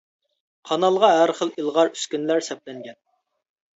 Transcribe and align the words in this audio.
قانالغا 0.69 1.11
ھەر 1.17 1.33
خىل 1.41 1.53
ئىلغار 1.59 1.93
ئۈسكۈنىلەر 1.93 2.43
سەپلەنگەن. 2.49 2.99